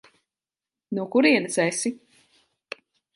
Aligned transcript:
No 0.99 1.05
kurienes 1.15 1.59
esi? 1.65 1.91